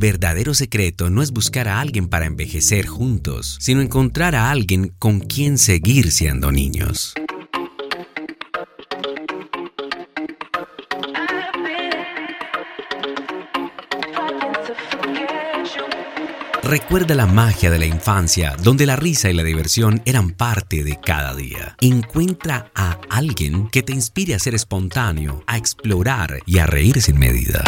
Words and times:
Verdadero 0.00 0.54
secreto 0.54 1.10
no 1.10 1.22
es 1.22 1.30
buscar 1.30 1.68
a 1.68 1.78
alguien 1.78 2.08
para 2.08 2.24
envejecer 2.24 2.86
juntos, 2.86 3.58
sino 3.60 3.82
encontrar 3.82 4.34
a 4.34 4.50
alguien 4.50 4.94
con 4.98 5.20
quien 5.20 5.58
seguir 5.58 6.10
siendo 6.10 6.50
niños. 6.50 7.14
Recuerda 16.62 17.14
la 17.14 17.26
magia 17.26 17.70
de 17.70 17.78
la 17.80 17.84
infancia, 17.84 18.54
donde 18.62 18.86
la 18.86 18.96
risa 18.96 19.28
y 19.28 19.34
la 19.34 19.42
diversión 19.42 20.00
eran 20.04 20.30
parte 20.30 20.84
de 20.84 20.98
cada 20.98 21.34
día. 21.34 21.76
Encuentra 21.80 22.70
a 22.74 22.98
alguien 23.10 23.68
que 23.68 23.82
te 23.82 23.92
inspire 23.92 24.34
a 24.34 24.38
ser 24.38 24.54
espontáneo, 24.54 25.42
a 25.46 25.58
explorar 25.58 26.38
y 26.46 26.58
a 26.58 26.66
reír 26.66 27.02
sin 27.02 27.18
medida. 27.18 27.64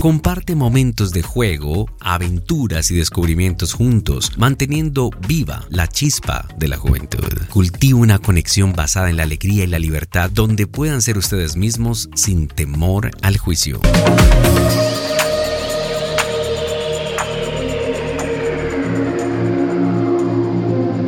Comparte 0.00 0.54
momentos 0.54 1.10
de 1.10 1.22
juego, 1.22 1.86
aventuras 1.98 2.88
y 2.92 2.94
descubrimientos 2.94 3.72
juntos, 3.72 4.30
manteniendo 4.38 5.10
viva 5.26 5.64
la 5.70 5.88
chispa 5.88 6.46
de 6.56 6.68
la 6.68 6.76
juventud. 6.76 7.26
Cultiva 7.50 7.98
una 7.98 8.20
conexión 8.20 8.74
basada 8.74 9.10
en 9.10 9.16
la 9.16 9.24
alegría 9.24 9.64
y 9.64 9.66
la 9.66 9.80
libertad 9.80 10.30
donde 10.32 10.68
puedan 10.68 11.02
ser 11.02 11.18
ustedes 11.18 11.56
mismos 11.56 12.08
sin 12.14 12.46
temor 12.46 13.10
al 13.22 13.38
juicio. 13.38 13.80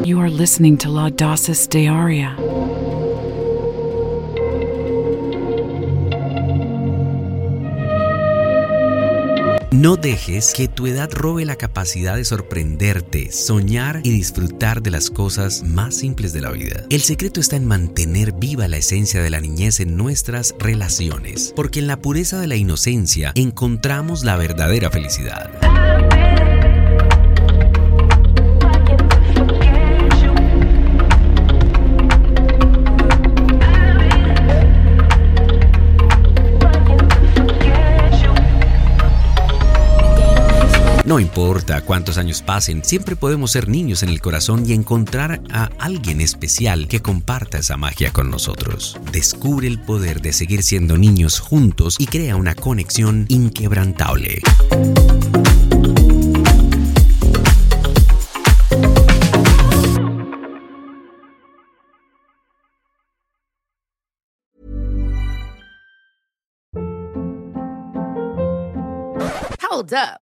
You 0.04 0.18
are 0.18 0.28
listening 0.28 0.76
to 0.78 0.88
La 0.88 1.10
Dosis 1.10 1.68
Diaria. 1.68 2.36
No 9.72 9.94
dejes 9.94 10.53
que 10.53 10.66
tu 10.66 10.88
edad 10.88 11.12
robe 11.12 11.44
la 11.44 11.54
capacidad 11.54 12.16
de 12.16 12.25
sorprenderte, 12.25 13.31
soñar 13.31 14.00
y 14.03 14.10
disfrutar 14.10 14.82
de 14.82 14.91
las 14.91 15.10
cosas 15.10 15.62
más 15.62 15.94
simples 15.94 16.32
de 16.32 16.41
la 16.41 16.50
vida. 16.50 16.84
El 16.91 17.03
secreto 17.03 17.38
está 17.38 17.54
en 17.54 17.66
mantener 17.66 18.32
viva 18.32 18.66
la 18.66 18.78
esencia 18.78 19.22
de 19.22 19.31
la 19.31 19.41
niñez 19.41 19.78
en 19.78 19.97
nuestras 19.97 20.56
relaciones, 20.58 21.53
porque 21.54 21.78
en 21.78 21.86
la 21.86 21.98
pureza 21.98 22.41
de 22.41 22.48
la 22.48 22.56
inocencia 22.56 23.31
encontramos 23.36 24.25
la 24.25 24.36
verdadera 24.36 24.91
felicidad. 24.91 25.53
No 41.10 41.19
importa 41.19 41.81
cuántos 41.81 42.19
años 42.19 42.41
pasen, 42.41 42.84
siempre 42.84 43.16
podemos 43.16 43.50
ser 43.50 43.69
niños 43.69 44.04
en 44.04 44.10
el 44.10 44.21
corazón 44.21 44.62
y 44.65 44.75
encontrar 44.75 45.43
a 45.50 45.69
alguien 45.81 46.21
especial 46.21 46.87
que 46.87 47.03
comparta 47.03 47.59
esa 47.59 47.76
magia 47.76 48.12
con 48.12 48.31
nosotros. 48.31 48.97
Descubre 49.10 49.66
el 49.66 49.81
poder 49.81 50.22
de 50.22 50.32
seguir 50.32 50.62
siendo 50.62 50.97
niños 50.99 51.41
juntos 51.41 51.97
y 51.99 52.06
crea 52.06 52.37
una 52.37 52.54
conexión 52.54 53.26
inquebrantable. 53.28 54.41
Hold 69.60 69.93
up. 69.93 70.29